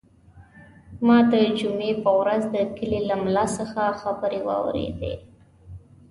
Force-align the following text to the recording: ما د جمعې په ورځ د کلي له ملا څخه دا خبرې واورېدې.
ما 1.05 1.17
د 1.31 1.33
جمعې 1.59 1.93
په 2.03 2.11
ورځ 2.19 2.41
د 2.55 2.57
کلي 2.77 3.01
له 3.09 3.15
ملا 3.23 3.45
څخه 3.57 3.81
دا 3.91 3.97
خبرې 4.01 4.39
واورېدې. 4.47 5.13